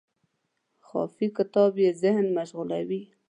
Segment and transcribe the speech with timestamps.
[0.87, 3.01] خافي کتاب یې ذهن مغشوشوي.